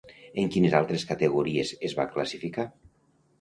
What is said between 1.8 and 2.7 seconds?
es va classificar?